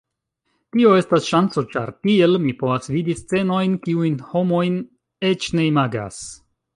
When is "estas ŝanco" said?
0.99-1.63